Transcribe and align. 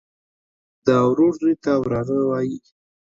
د 0.85 0.87
ورور 1.09 1.31
زوى 1.39 1.53
ته 1.63 1.71
وراره 1.81 2.17
وايي. 2.29 2.59